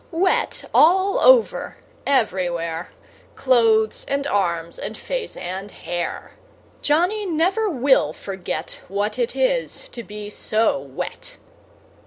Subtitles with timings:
[0.09, 2.89] Wet all over, everywhere,
[3.35, 6.31] Clothes, and arms, and face, and hair:
[6.81, 11.37] Johnny never will forget What it is to be so wet.